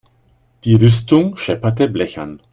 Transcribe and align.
Die 0.63 0.73
Rüstung 0.73 1.37
schepperte 1.37 1.87
blechern. 1.87 2.41